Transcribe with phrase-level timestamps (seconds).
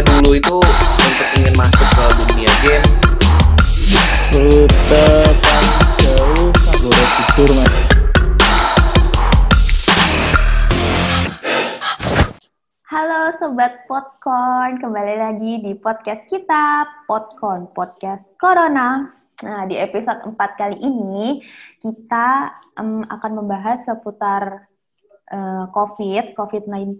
[0.00, 0.56] saya dulu itu
[0.96, 2.86] untuk ingin masuk ke dunia game.
[4.32, 5.06] Rute
[5.44, 6.48] paling jauh
[6.80, 7.74] Borobudur mas.
[12.88, 19.04] Halo Sobat Popcorn, kembali lagi di podcast kita, Popcorn, Podcast Corona.
[19.44, 21.44] Nah, di episode 4 kali ini,
[21.84, 24.64] kita um, akan membahas seputar
[25.70, 26.98] COVID, COVID-19,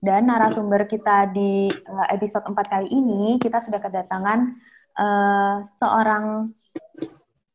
[0.00, 4.56] dan narasumber kita di uh, episode 4 kali ini, kita sudah kedatangan
[4.96, 6.56] uh, seorang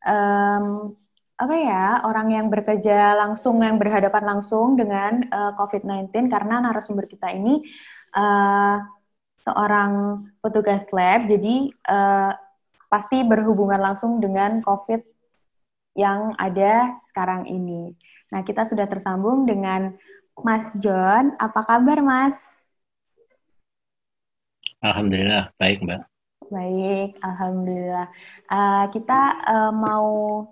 [0.05, 0.93] um,
[1.35, 7.27] apa ya orang yang bekerja langsung yang berhadapan langsung dengan uh, COVID-19 karena narasumber kita
[7.27, 7.59] ini
[8.15, 8.79] uh,
[9.43, 12.31] seorang petugas lab jadi uh,
[12.87, 15.03] pasti berhubungan langsung dengan COVID
[15.95, 17.91] yang ada sekarang ini.
[18.35, 19.95] Nah kita sudah tersambung dengan
[20.43, 21.39] Mas John.
[21.39, 22.35] Apa kabar Mas?
[24.83, 26.03] Alhamdulillah baik Mbak.
[26.51, 28.11] Baik, alhamdulillah.
[28.51, 30.43] Uh, kita uh, mau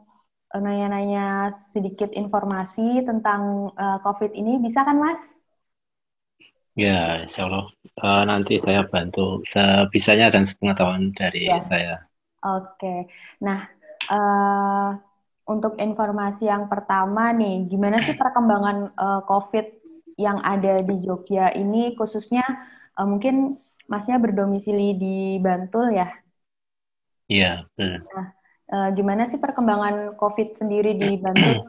[0.54, 5.22] nanya-nanya sedikit informasi tentang uh, COVID ini, bisa kan, Mas?
[6.74, 7.70] Ya, insya Allah.
[8.02, 11.62] Uh, nanti saya bantu sebisanya dan sepengetahuan dari ya.
[11.70, 11.96] saya.
[12.42, 13.06] Oke.
[13.46, 13.70] Nah,
[14.10, 14.98] uh,
[15.44, 19.66] untuk informasi yang pertama nih, gimana sih perkembangan uh, COVID
[20.16, 22.44] yang ada di Jogja ini, khususnya
[22.96, 26.08] uh, mungkin Masnya berdomisili di Bantul ya?
[27.28, 27.68] Iya.
[27.76, 28.32] Nah,
[28.74, 31.68] Uh, gimana sih perkembangan COVID sendiri di Bantul?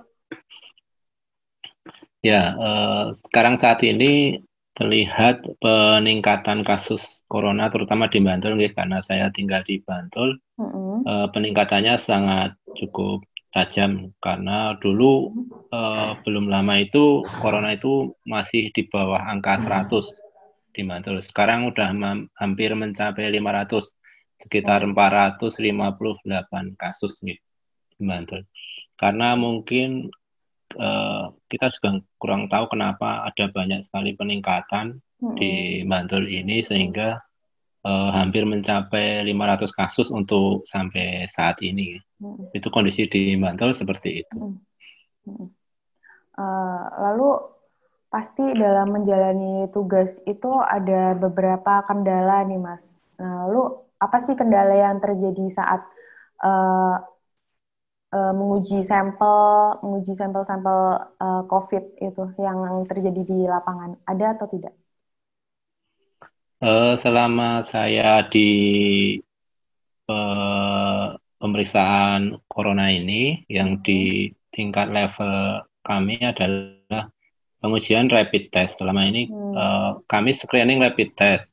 [2.25, 4.41] Ya, uh, sekarang saat ini
[4.73, 10.41] terlihat peningkatan kasus corona terutama di Bantul karena saya tinggal di Bantul.
[10.57, 10.97] Mm -hmm.
[11.05, 13.21] uh, peningkatannya sangat cukup
[13.55, 15.31] tajam karena dulu
[15.71, 20.03] uh, belum lama itu corona itu masih di bawah angka 100
[20.75, 21.23] di Bantul.
[21.23, 21.95] Sekarang udah
[22.35, 23.87] hampir mencapai 500
[24.43, 25.71] sekitar 458
[26.75, 27.39] kasus nih
[27.95, 28.43] di Bantul.
[28.99, 30.11] Karena mungkin
[30.75, 35.35] uh, kita juga kurang tahu kenapa ada banyak sekali peningkatan hmm.
[35.39, 35.53] di
[35.87, 37.23] Bantul ini sehingga
[37.87, 42.03] uh, hampir mencapai 500 kasus untuk sampai saat ini.
[42.25, 42.49] Hmm.
[42.57, 44.33] Itu kondisi di Bantul seperti itu.
[44.33, 44.57] Hmm.
[45.29, 45.49] Hmm.
[46.35, 47.31] Uh, lalu
[48.09, 53.05] pasti dalam menjalani tugas itu ada beberapa kendala nih Mas.
[53.21, 55.85] Nah, lalu apa sih kendala yang terjadi saat
[56.41, 56.97] uh,
[58.15, 59.39] uh, menguji sampel,
[59.85, 60.79] menguji sampel-sampel
[61.21, 64.01] uh, COVID itu yang terjadi di lapangan?
[64.09, 64.75] Ada atau tidak?
[66.65, 68.49] Uh, selama saya di
[70.09, 77.13] uh, pemeriksaan corona ini, yang di tingkat level kami adalah
[77.61, 78.81] pengujian rapid test.
[78.81, 79.53] Selama ini hmm.
[79.53, 81.45] uh, kami screening rapid test.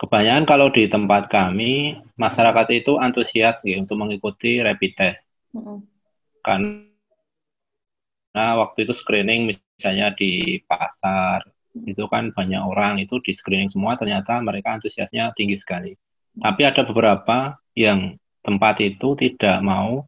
[0.00, 5.22] Kebanyakan kalau di tempat kami masyarakat itu antusias ya, untuk mengikuti rapid test.
[5.54, 5.86] Mm
[6.44, 6.84] Karena
[8.60, 11.40] waktu itu screening misalnya di pasar
[11.88, 15.96] itu kan banyak orang itu di screening semua ternyata mereka antusiasnya tinggi sekali.
[16.36, 20.04] Tapi ada beberapa yang tempat itu tidak mau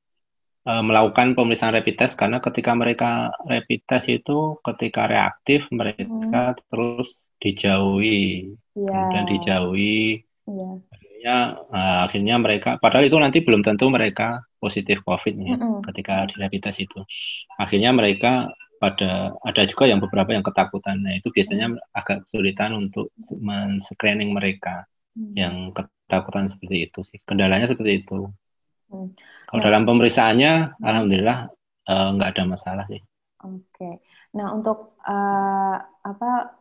[0.63, 6.59] e, melakukan pemeriksaan rapid test karena ketika mereka rapid test itu ketika reaktif mereka hmm.
[6.69, 7.09] terus
[7.41, 8.93] dijauhi yeah.
[8.93, 10.75] kemudian dijauhi yeah.
[10.93, 11.37] akhirnya
[11.69, 15.81] uh, akhirnya mereka padahal itu nanti belum tentu mereka positif covid ya mm -hmm.
[15.93, 17.01] ketika di rapid test itu
[17.61, 21.97] akhirnya mereka pada ada juga yang beberapa yang ketakutan nah itu biasanya mm.
[21.97, 24.85] agak kesulitan untuk men-screening mereka
[25.17, 25.33] mm.
[25.37, 25.73] yang
[26.07, 28.31] ketakutan seperti itu sih kendalanya seperti itu
[28.95, 29.09] mm.
[29.51, 30.87] kalau nah, dalam pemeriksaannya mm.
[30.87, 31.39] alhamdulillah
[31.91, 33.03] uh, nggak ada masalah sih
[33.43, 33.99] oke okay.
[34.33, 36.57] nah untuk uh, apa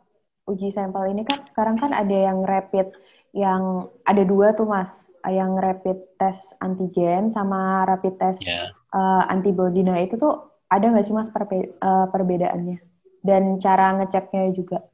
[0.50, 2.94] uji sampel ini kan sekarang kan ada yang rapid
[3.36, 8.70] yang ada dua tuh mas yang rapid test antigen sama rapid test yeah.
[8.70, 8.98] Ya.
[8.98, 12.78] uh, antibody nah itu tuh ada nggak sih mas perbe uh, perbedaannya
[13.26, 14.86] dan cara ngeceknya juga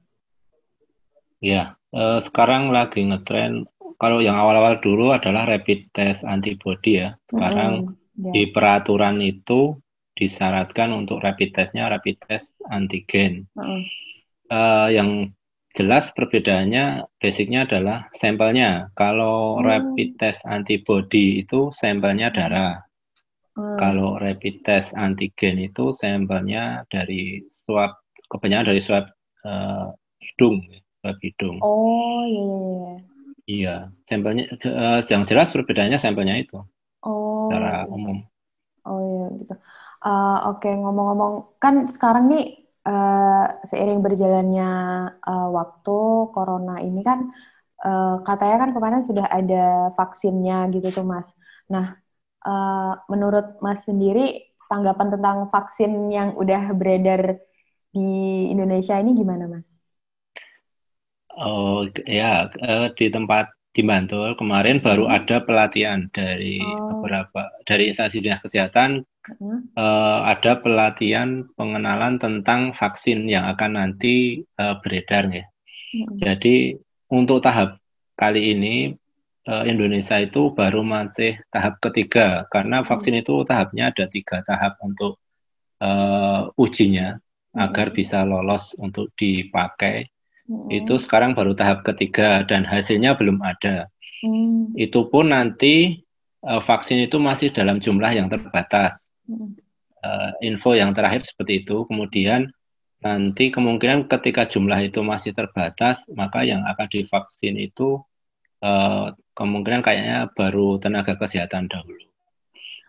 [1.43, 3.67] ya uh, sekarang lagi ngetren
[4.01, 8.23] kalau yang awal-awal dulu adalah rapid test antibody ya sekarang mm -hmm.
[8.25, 8.33] yeah.
[8.33, 9.77] di peraturan itu
[10.17, 13.81] disyaratkan untuk rapid testnya rapid test antigen mm -hmm.
[14.49, 15.29] uh, yang
[15.71, 18.91] jelas perbedaannya basicnya adalah sampelnya.
[18.95, 19.63] Kalau hmm.
[19.63, 22.83] rapid test antibody itu sampelnya darah.
[23.55, 23.77] Hmm.
[23.79, 27.99] Kalau rapid test antigen itu sampelnya dari swab
[28.31, 29.05] kebanyakan dari swab
[29.43, 30.63] uh, hidung,
[31.03, 31.57] swab hidung.
[31.63, 32.43] Oh iya.
[32.47, 33.10] iya.
[33.47, 33.89] Iya.
[33.89, 36.57] iya sampelnya uh, yang jelas perbedaannya sampelnya itu.
[37.05, 37.49] Oh.
[37.49, 38.17] Secara umum.
[38.85, 39.53] Oh iya gitu.
[40.01, 40.73] Uh, Oke okay.
[40.77, 44.69] ngomong-ngomong kan sekarang nih uh, seiring berjalannya
[45.21, 45.97] uh, waktu
[46.33, 47.29] corona ini kan
[47.85, 51.33] uh, katanya kan kemarin sudah ada vaksinnya gitu tuh Mas.
[51.69, 51.97] Nah,
[52.45, 54.21] uh, menurut Mas sendiri
[54.69, 57.37] tanggapan tentang vaksin yang udah beredar
[57.91, 59.80] di Indonesia ini gimana Mas?
[61.39, 62.51] Oh ya
[62.95, 65.15] di tempat di Bantul kemarin baru hmm.
[65.15, 66.99] ada pelatihan dari oh.
[66.99, 69.07] beberapa dari instansi dinas kesehatan
[69.39, 69.71] hmm.
[69.79, 75.47] uh, ada pelatihan pengenalan tentang vaksin yang akan nanti uh, beredar ya.
[75.95, 76.19] Hmm.
[76.19, 76.75] Jadi
[77.07, 77.79] untuk tahap
[78.19, 78.75] kali ini
[79.47, 85.15] uh, Indonesia itu baru masih tahap ketiga karena vaksin itu tahapnya ada tiga tahap untuk
[85.79, 87.15] uh, ujinya
[87.55, 90.10] agar bisa lolos untuk dipakai
[90.51, 90.67] Hmm.
[90.67, 93.87] Itu sekarang baru tahap ketiga dan hasilnya belum ada.
[94.19, 94.75] Hmm.
[94.75, 96.03] Itu pun nanti
[96.43, 98.99] uh, vaksin itu masih dalam jumlah yang terbatas.
[99.23, 99.55] Hmm.
[100.01, 101.87] Uh, info yang terakhir seperti itu.
[101.87, 102.51] Kemudian
[102.99, 108.03] nanti kemungkinan ketika jumlah itu masih terbatas, maka yang akan divaksin itu
[108.59, 112.03] uh, kemungkinan kayaknya baru tenaga kesehatan dahulu.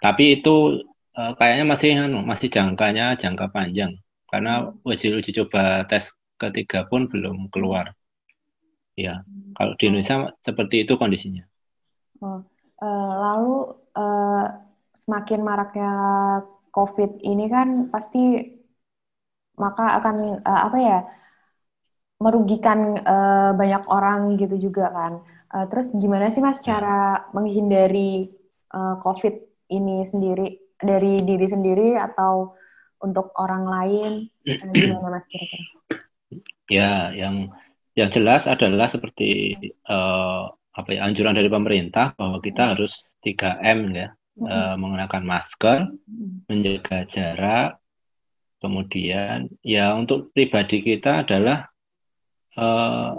[0.03, 0.83] Tapi itu
[1.15, 6.09] uh, kayaknya masih anu, masih jangkanya jangka panjang karena uji uji coba tes
[6.49, 7.95] ketiga pun belum keluar.
[8.93, 9.25] Ya,
[9.57, 11.45] kalau di Indonesia seperti itu kondisinya.
[12.21, 12.45] Oh,
[12.85, 13.57] uh, lalu
[13.97, 14.47] uh,
[15.01, 15.93] semakin maraknya
[16.73, 18.53] COVID ini kan pasti
[19.57, 20.99] maka akan uh, apa ya
[22.23, 25.13] merugikan uh, banyak orang gitu juga kan.
[25.53, 26.77] Uh, terus gimana sih mas ya.
[26.77, 28.31] cara menghindari
[28.73, 29.35] uh, COVID
[29.75, 32.55] ini sendiri dari diri sendiri atau
[33.03, 34.13] untuk orang lain?
[34.47, 35.67] Gimana mas kira-kira?
[36.71, 37.51] Ya, yang
[37.93, 39.55] yang jelas adalah seperti
[39.89, 44.47] uh, apa ya anjuran dari pemerintah bahwa kita harus 3M ya, mm-hmm.
[44.49, 45.79] uh, mengenakan masker,
[46.49, 47.83] menjaga jarak,
[48.63, 51.69] kemudian ya untuk pribadi kita adalah
[52.57, 53.19] uh,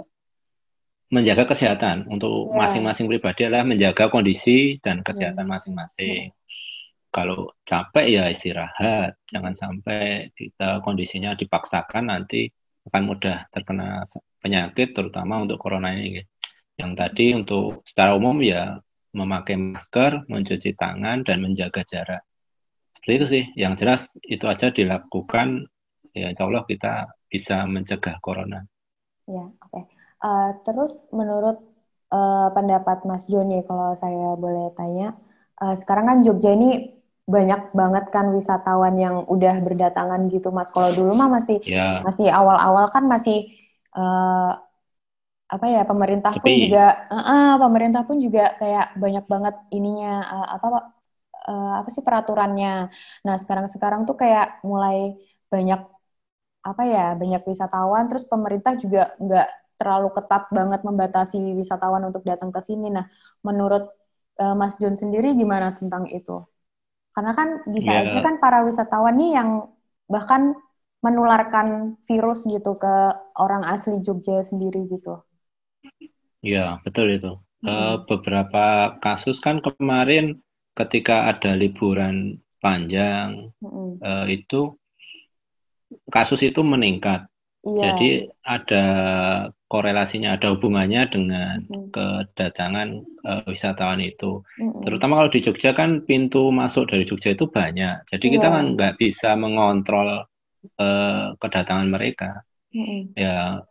[1.12, 2.56] menjaga kesehatan untuk yeah.
[2.58, 6.34] masing-masing pribadi adalah menjaga kondisi dan kesehatan masing-masing.
[6.34, 6.42] Yeah.
[7.14, 12.50] Kalau capek ya istirahat, jangan sampai kita kondisinya dipaksakan nanti
[12.88, 14.04] akan mudah terkena
[14.44, 16.20] penyakit terutama untuk corona ini.
[16.76, 18.76] Yang tadi untuk secara umum ya
[19.14, 22.22] memakai masker, mencuci tangan dan menjaga jarak.
[22.98, 23.44] Seperti itu sih.
[23.56, 25.70] Yang jelas itu aja dilakukan
[26.14, 28.62] ya insya Allah kita bisa mencegah corona.
[29.26, 29.70] Ya, oke.
[29.72, 29.84] Okay.
[30.24, 31.58] Uh, eh, terus menurut
[32.14, 35.18] uh, pendapat Mas Joni kalau saya boleh tanya,
[35.60, 36.94] uh, sekarang kan Jogja ini
[37.24, 40.68] banyak banget kan wisatawan yang udah berdatangan gitu mas.
[40.68, 42.04] Kalau dulu mah masih yeah.
[42.04, 43.48] masih awal-awal kan masih
[43.96, 44.60] uh,
[45.48, 50.12] apa ya pemerintah Tapi, pun juga uh, uh, pemerintah pun juga kayak banyak banget ininya
[50.20, 50.66] uh, apa
[51.48, 52.92] uh, apa sih peraturannya.
[53.24, 55.16] Nah sekarang sekarang tuh kayak mulai
[55.48, 55.80] banyak
[56.64, 62.52] apa ya banyak wisatawan terus pemerintah juga nggak terlalu ketat banget membatasi wisatawan untuk datang
[62.52, 62.92] ke sini.
[62.92, 63.08] Nah
[63.44, 63.88] menurut
[64.40, 66.44] uh, Mas John sendiri gimana tentang itu?
[67.14, 68.10] Karena kan bisa yeah.
[68.10, 69.70] aja kan para wisatawan nih yang
[70.10, 70.58] bahkan
[71.04, 72.94] menularkan virus gitu ke
[73.38, 75.20] orang asli Jogja sendiri gitu.
[76.40, 77.32] Iya, betul itu.
[77.64, 77.68] Hmm.
[77.68, 80.40] Uh, beberapa kasus kan kemarin
[80.76, 84.00] ketika ada liburan panjang hmm.
[84.00, 84.74] uh, itu
[86.08, 87.28] kasus itu meningkat.
[87.64, 87.80] Iya.
[87.80, 88.10] Jadi
[88.44, 88.84] ada
[89.72, 91.88] korelasinya, ada hubungannya dengan hmm.
[91.90, 92.88] kedatangan
[93.24, 94.44] uh, wisatawan itu.
[94.60, 94.84] Hmm.
[94.84, 98.04] Terutama kalau di Jogja kan pintu masuk dari Jogja itu banyak.
[98.12, 98.34] Jadi yeah.
[98.36, 98.54] kita iya.
[98.54, 100.28] kan nggak bisa mengontrol
[100.76, 102.44] uh, kedatangan mereka.
[102.68, 103.16] Hmm.
[103.16, 103.64] Ya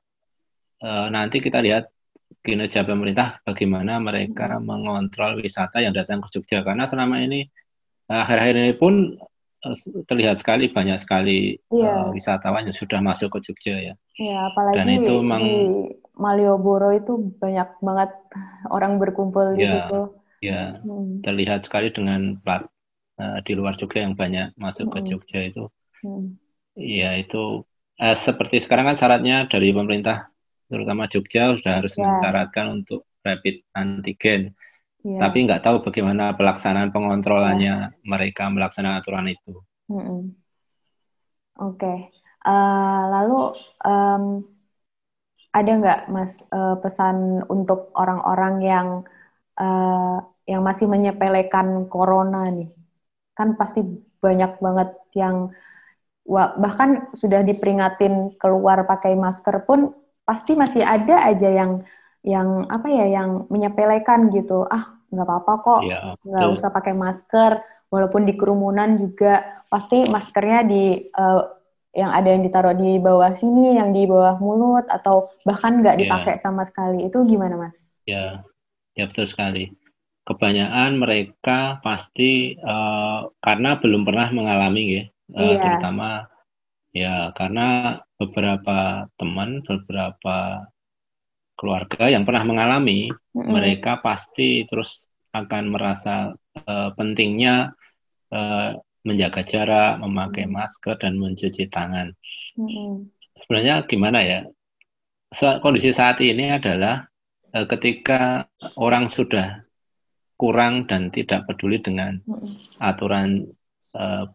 [0.81, 1.93] uh, nanti kita lihat
[2.41, 4.65] kinerja pemerintah bagaimana mereka hmm.
[4.65, 6.65] mengontrol wisata yang datang ke Jogja.
[6.65, 7.45] Karena selama ini
[8.09, 9.21] akhir-akhir ini pun
[10.11, 12.07] terlihat sekali banyak sekali yeah.
[12.07, 13.93] uh, wisatawan yang sudah masuk ke Jogja ya.
[14.19, 15.55] Iya, apalagi Dan itu memang, di
[16.19, 18.11] Malioboro itu banyak banget
[18.67, 20.01] orang berkumpul di ya, situ.
[20.43, 21.23] Ya, hmm.
[21.23, 22.67] terlihat sekali dengan plat
[23.23, 24.93] uh, di luar Jogja yang banyak masuk hmm.
[24.93, 25.63] ke Jogja itu.
[26.03, 26.35] Hmm.
[26.75, 27.63] Iya, itu
[28.03, 30.27] uh, seperti sekarang kan syaratnya dari pemerintah
[30.67, 32.03] terutama Jogja sudah harus yeah.
[32.03, 34.51] mensyaratkan untuk rapid antigen.
[35.03, 35.19] Yeah.
[35.19, 38.07] Tapi nggak tahu bagaimana pelaksanaan pengontrolannya yeah.
[38.07, 39.59] mereka melaksanakan aturan itu.
[39.91, 40.21] Mm -hmm.
[41.53, 41.97] Oke, okay.
[42.47, 43.39] uh, eh, lalu
[43.85, 44.23] um,
[45.53, 48.87] ada nggak mas uh, pesan untuk orang-orang yang
[49.61, 50.17] uh,
[50.49, 52.73] yang masih menyepelekan corona nih?
[53.37, 53.85] Kan pasti
[54.17, 55.53] banyak banget yang
[56.57, 59.91] bahkan sudah diperingatin keluar pakai masker pun
[60.23, 61.83] pasti masih ada aja yang
[62.23, 67.51] yang apa ya yang menyepelekan gitu ah nggak apa-apa kok ya, nggak usah pakai masker
[67.93, 71.43] walaupun di kerumunan juga pasti maskernya di uh,
[71.93, 76.01] yang ada yang ditaruh di bawah sini, yang di bawah mulut, atau bahkan nggak Iya.
[76.01, 77.05] dipakai sama sekali.
[77.05, 77.85] Itu gimana, Mas?
[78.09, 78.41] Ya,
[78.97, 79.69] ya betul sekali.
[80.25, 85.03] Kebanyakan mereka pasti eh, karena belum pernah mengalami ya,
[85.37, 85.61] eh, Iya.
[85.61, 86.25] terutama
[86.97, 90.65] ya karena beberapa teman, beberapa
[91.53, 93.49] keluarga yang pernah mengalami, Mm-mm.
[93.49, 97.73] mereka pasti terus akan merasa eh, pentingnya
[98.33, 98.71] eh,
[99.03, 100.55] menjaga jarak, memakai Hmm.
[100.55, 102.15] masker dan mencuci tangan.
[102.55, 103.11] Mm-mm.
[103.43, 104.39] Sebenarnya gimana ya?
[105.59, 107.03] Kondisi saat ini adalah
[107.51, 108.47] eh, ketika
[108.79, 109.65] orang sudah
[110.39, 112.47] kurang dan tidak peduli dengan Mm-mm.
[112.79, 113.43] aturan
[113.97, 114.25] eh,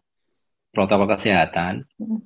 [0.69, 2.19] protokol kesehatan, Mm-mm.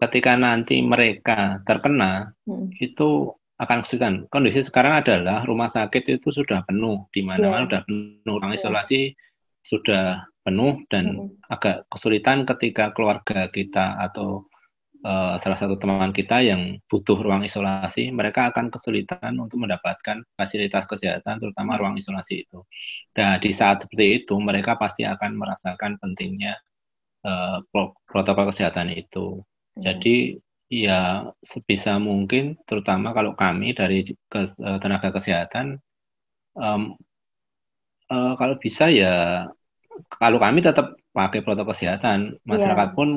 [0.00, 2.72] ketika nanti mereka terkena, Mm-mm.
[2.80, 4.14] itu akan kesulitan.
[4.30, 7.66] Kondisi sekarang adalah rumah sakit itu sudah penuh, di mana-mana Iya.
[7.70, 8.60] sudah penuh, ruang Iya.
[8.60, 9.00] isolasi
[9.64, 11.40] sudah penuh dan Mm-mm.
[11.48, 14.44] agak kesulitan ketika keluarga kita atau
[15.04, 20.88] eh, salah satu teman kita yang butuh ruang isolasi, mereka akan kesulitan untuk mendapatkan fasilitas
[20.88, 22.64] kesehatan, terutama ruang isolasi itu.
[23.20, 26.56] Nah, di saat seperti itu, mereka pasti akan merasakan pentingnya
[27.72, 29.44] pro- protokol kesehatan itu.
[29.76, 29.92] Iya.
[29.92, 30.40] Jadi,
[30.70, 33.96] ya sebisa mungkin, terutama kalau kami dari
[34.32, 35.66] ke- eh, tenaga kesehatan,
[36.58, 36.82] em,
[38.12, 39.06] eh, kalau bisa ya,
[40.20, 42.96] kalau kami tetap pakai protokol kesehatan, masyarakat Iya.
[42.96, 43.08] pun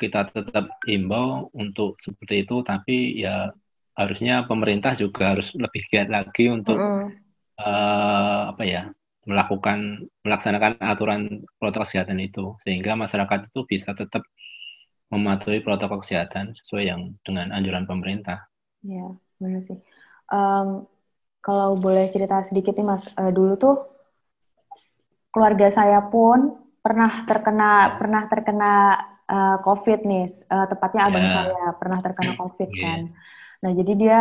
[0.00, 3.50] kita tetap himbau untuk seperti itu, tapi ya
[3.98, 7.18] harusnya pemerintah juga harus lebih giat lagi untuk Mm-mm.
[7.60, 8.82] eh, apa ya
[9.30, 9.78] melakukan
[10.24, 11.20] melaksanakan aturan
[11.60, 14.22] protokol kesehatan itu sehingga masyarakat itu bisa tetap
[15.12, 18.38] mematuhi protokol kesehatan sesuai yang dengan anjuran pemerintah.
[18.86, 19.00] Iya,
[19.42, 19.78] benar sih.
[20.34, 20.66] Em,
[21.46, 23.74] kalau boleh cerita sedikit nih Mas, Eh, dulu tuh
[25.32, 26.38] keluarga saya pun
[26.84, 27.64] pernah terkena
[28.00, 28.66] pernah terkena
[29.32, 30.22] eh, COVID nih,
[30.52, 31.34] Eh, tepatnya abang Ya.
[31.36, 32.78] saya pernah terkena COVID Iya.
[32.82, 33.00] kan.
[33.62, 34.18] Nah jadi dia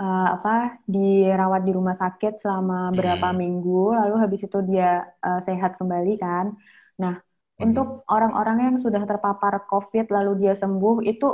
[0.00, 0.50] eh, apa
[0.94, 3.40] dirawat di rumah sakit selama berapa Hmm.
[3.42, 4.86] minggu, lalu habis itu dia
[5.26, 6.46] eh, sehat kembali kan.
[7.02, 7.14] Nah
[7.58, 7.66] Hmm.
[7.66, 11.26] untuk orang-orang yang sudah terpapar COVID lalu dia sembuh itu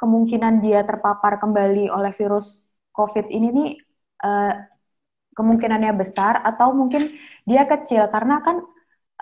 [0.00, 2.62] kemungkinan dia terpapar kembali oleh virus
[2.96, 3.68] COVID ini nih
[4.24, 4.52] eh,
[5.36, 7.02] kemungkinannya besar atau mungkin
[7.48, 8.56] dia kecil karena kan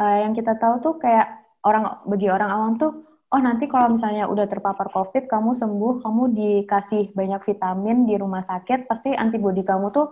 [0.01, 1.27] eh, yang kita tahu tuh kayak
[1.67, 2.91] orang bagi orang awam tuh
[3.33, 8.43] oh nanti kalau misalnya udah terpapar COVID kamu sembuh kamu dikasih banyak vitamin di rumah
[8.51, 10.07] sakit pasti antibodi kamu tuh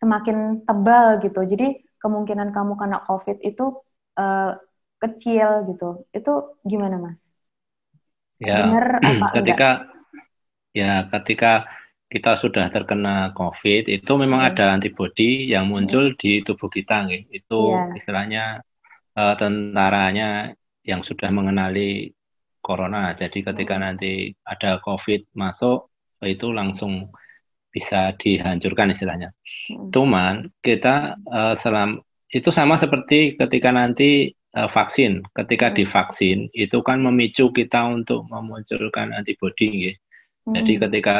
[0.00, 1.64] semakin tebal gitu jadi
[2.02, 3.64] kemungkinan kamu kena COVID itu
[4.18, 4.50] eh,
[5.02, 5.84] kecil gitu
[6.16, 6.30] itu
[6.70, 7.20] gimana mas?
[8.40, 9.60] Ya, Bener apa enggak?
[9.60, 9.68] ketika
[10.80, 11.66] ya ketika
[12.12, 14.50] kita sudah terkena COVID itu memang Hmm.
[14.50, 17.22] ada antibodi yang muncul di tubuh kita, nggih.
[17.38, 17.98] Itu Iya.
[17.98, 18.40] istilahnya
[19.18, 20.24] eh, tentaranya
[20.90, 22.12] yang sudah mengenali
[22.66, 23.14] corona.
[23.20, 23.84] Jadi ketika Hmm.
[23.84, 25.78] nanti ada COVID masuk
[26.34, 26.92] itu langsung
[27.74, 29.30] bisa dihancurkan istilahnya.
[29.70, 30.34] Mm, Cuman
[30.66, 31.90] kita eh, selam
[32.30, 35.22] itu sama seperti ketika nanti vaksin.
[35.36, 35.76] Ketika Hmm.
[35.78, 39.96] divaksin itu kan memicu kita untuk memunculkan antibodi, nggih.
[40.50, 41.16] Jadi mm, ketika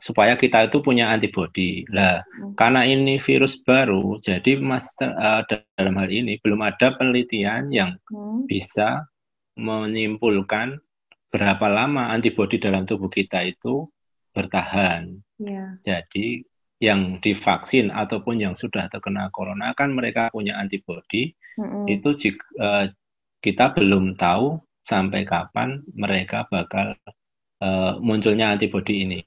[0.00, 1.84] supaya kita itu punya antibodi.
[1.92, 2.54] Lah, Hmm.
[2.56, 5.42] karena ini virus baru, jadi mas eh,
[5.76, 7.98] dalam hal ini belum ada penelitian yang
[8.46, 9.04] bisa
[9.58, 10.78] menyimpulkan
[11.30, 13.86] berapa lama antibodi dalam tubuh kita itu
[14.34, 15.10] bertahan.
[15.42, 15.74] iya.
[15.82, 16.46] Jadi
[16.80, 21.84] yang divaksin ataupun yang sudah terkena corona kan mereka punya antibodi Mm-mm.
[21.90, 22.86] itu jik- eh,
[23.40, 26.94] kita belum tahu sampai kapan mereka bakal
[27.62, 29.20] eh, munculnya antibodi ini.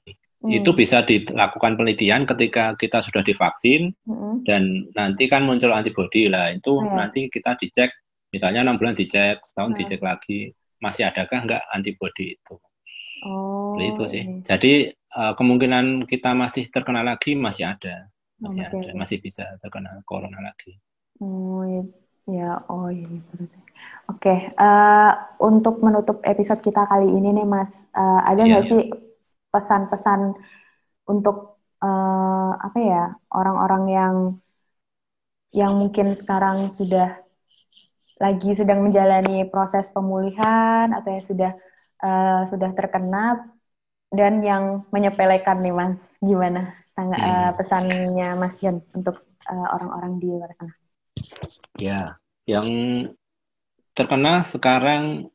[0.44, 4.44] Mm, Itu bisa dilakukan penelitian ketika kita sudah divaksin mm-mm.
[4.44, 6.92] dan nanti kan muncul antibodi lah itu Iya.
[6.92, 7.90] nanti kita dicek
[8.28, 9.78] misalnya enam bulan dicek setahun Iya.
[9.80, 10.38] dicek lagi
[10.84, 12.54] masih adakah nggak antibodi itu
[13.24, 14.44] Oh, itu sih iya.
[14.44, 18.12] jadi eh, kemungkinan kita masih terkena lagi masih ada
[18.44, 18.98] Oh, masih masih ada ada.
[19.00, 20.76] masih bisa terkena corona lagi
[21.24, 21.88] Oh.
[22.26, 23.06] Ya, oh iya.
[23.30, 23.58] berarti.
[24.10, 28.70] Oke, eh, untuk menutup episode kita kali ini nih, Mas, eh, ada Iya, nggak iya.
[28.70, 28.80] sih
[29.52, 30.20] pesan-pesan
[31.12, 31.36] untuk
[31.84, 33.02] eh, apa ya
[33.38, 34.16] orang-orang yang
[35.54, 37.24] yang mungkin sekarang sudah
[38.24, 41.50] lagi sedang menjalani proses pemulihan atau yang sudah
[42.04, 43.18] eh, sudah terkena
[44.18, 44.64] dan yang
[44.94, 46.60] menyepelekan nih, Mas, gimana
[46.96, 49.16] tangga, eh, pesannya Mas Jan untuk
[49.50, 50.74] eh, orang-orang di luar sana?
[51.78, 52.68] Ya yang
[53.94, 55.30] terkena sekarang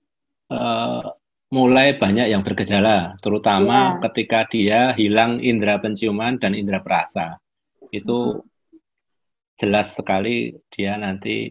[0.52, 1.04] eh,
[1.50, 4.00] mulai banyak yang bergejala terutama Iya.
[4.10, 7.42] ketika dia hilang indera penciuman dan indera perasa
[7.90, 8.46] itu
[9.58, 11.50] jelas sekali dia nanti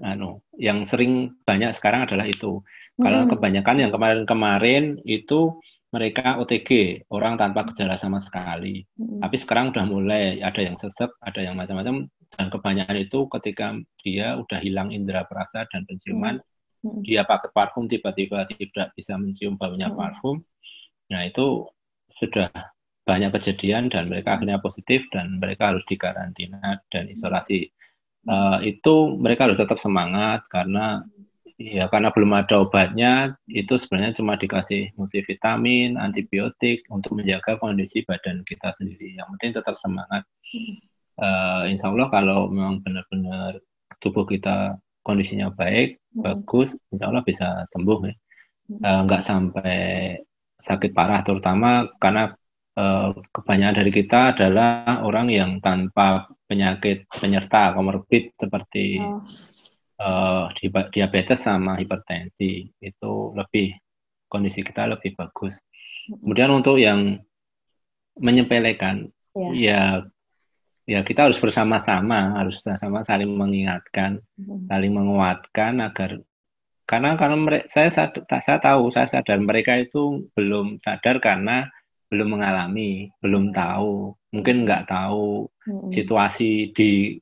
[0.00, 2.62] anu yang sering banyak sekarang adalah itu
[2.98, 3.30] Kalau Mm-mm.
[3.30, 5.62] kebanyakan yang kemarin-kemarin itu
[5.94, 8.82] mereka OTG, orang tanpa gejala sama sekali.
[8.98, 9.22] Mm-mm.
[9.22, 14.36] Tapi sekarang udah mulai ada yang sesek, ada yang macam-macam dan kebanyakan itu ketika dia
[14.36, 16.38] udah hilang indera perasa dan penciuman,
[16.84, 17.02] Mm-mm.
[17.02, 19.96] dia pakai parfum tiba-tiba tidak bisa mencium baunya Mm.
[19.96, 20.36] parfum.
[21.08, 21.66] Nah, itu
[22.20, 22.52] sudah
[23.08, 27.72] banyak kejadian dan mereka akhirnya positif dan mereka harus dikarantina dan isolasi.
[28.28, 31.00] Eh, itu mereka harus tetap semangat karena
[31.56, 38.44] ya karena belum ada obatnya itu sebenarnya cuma dikasih multivitamin, antibiotik untuk menjaga kondisi badan
[38.44, 39.16] kita sendiri.
[39.16, 40.22] Yang penting tetap semangat.
[41.18, 43.58] Eh, insya Allah kalau memang benar-benar
[43.98, 46.22] tubuh kita kondisinya baik, Mm-mm.
[46.22, 48.14] bagus, insya Allah bisa sembuh ya.
[48.68, 48.80] Mm.
[48.86, 49.80] Eh, nggak sampai
[50.62, 52.30] sakit parah, terutama karena
[52.78, 59.02] eh, kebanyakan dari kita adalah orang yang tanpa penyakit penyerta komorbid seperti
[59.98, 60.46] Oh.
[60.54, 63.74] di- diabetes sama hipertensi itu lebih
[64.30, 65.58] kondisi kita lebih bagus.
[66.06, 67.18] Kemudian untuk yang
[68.14, 69.50] menyepelekan, Ya.
[69.58, 69.82] ya
[70.88, 74.72] ya kita harus bersama-sama, harus bersama saling mengingatkan, Mm-mm.
[74.72, 76.16] saling menguatkan agar
[76.88, 81.68] karena karena mereka saya saya tahu saya sadar mereka itu belum sadar karena
[82.08, 85.92] belum mengalami, belum tahu, mungkin nggak tahu Mm-mm.
[85.92, 87.20] situasi di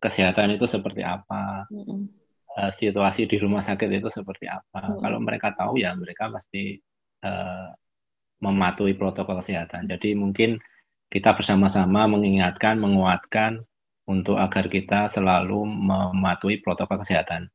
[0.00, 1.68] kesehatan itu seperti apa,
[2.56, 4.96] eh, situasi di rumah sakit itu seperti apa.
[4.96, 6.80] Kalau mereka tahu ya mereka pasti
[7.20, 7.68] eh,
[8.40, 9.84] mematuhi protokol kesehatan.
[9.84, 10.56] Jadi mungkin
[11.12, 13.60] kita bersama-sama mengingatkan, menguatkan
[14.08, 17.52] untuk agar kita selalu mematuhi protokol kesehatan.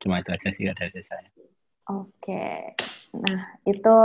[0.00, 1.28] Cuma itu aja sih dari saya.
[1.84, 2.72] Oke,
[3.12, 3.96] nah itu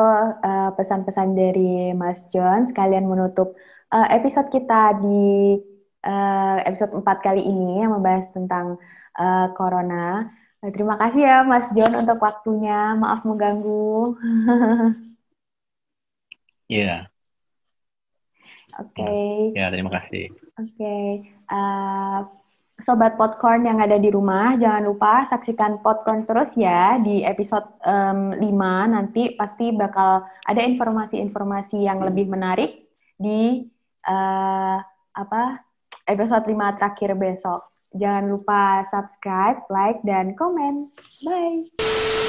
[0.44, 3.56] eh, pesan-pesan dari Mas John sekalian menutup
[3.96, 5.56] eh, episode kita di
[6.04, 8.76] eh, episode 4 kali ini yang membahas tentang
[9.16, 10.28] eh, corona.
[10.60, 13.00] Terima kasih ya Mas John untuk waktunya.
[13.00, 13.96] Maaf mengganggu.
[16.70, 17.10] Iya,
[18.78, 19.56] Oke.
[19.58, 20.30] ya terima kasih.
[20.60, 22.20] Oke, eh,
[22.80, 28.40] sobat popcorn yang ada di rumah, jangan lupa saksikan popcorn terus ya di episode 5
[28.92, 32.88] nanti pasti bakal ada informasi-informasi yang lebih menarik
[33.20, 33.68] di
[34.08, 34.78] eh,
[35.16, 35.44] apa
[36.08, 37.62] episode 5 terakhir besok.
[37.90, 40.94] Jangan lupa subscribe, like, dan komen.
[41.26, 42.20] Bye.